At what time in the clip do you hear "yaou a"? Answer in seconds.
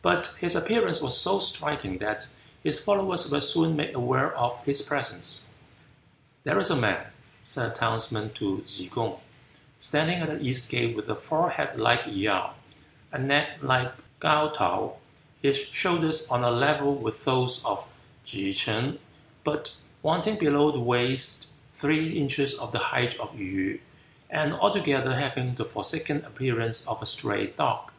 12.06-13.18